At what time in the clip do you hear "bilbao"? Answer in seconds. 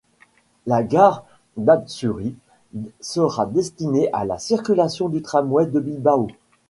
5.79-6.27